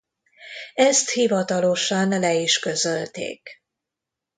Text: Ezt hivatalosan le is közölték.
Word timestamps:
Ezt 0.75 1.09
hivatalosan 1.09 2.07
le 2.09 2.33
is 2.33 2.59
közölték. 2.59 3.63